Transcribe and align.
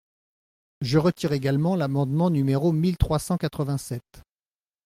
Je 0.81 0.97
retire 0.97 1.31
également 1.31 1.75
l’amendement 1.75 2.31
numéro 2.31 2.71
mille 2.71 2.97
trois 2.97 3.19
cent 3.19 3.37
quatre-vingt-sept. 3.37 4.23